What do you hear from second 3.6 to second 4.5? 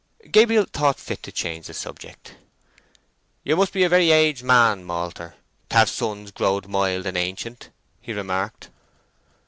be a very aged